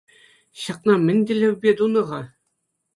Ҫакна 0.61 0.95
мӗн 1.05 1.19
тӗллевпе 1.29 1.71
тунӑ-ха? 1.85 2.21